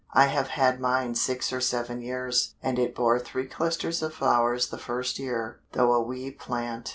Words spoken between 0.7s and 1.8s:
mine six or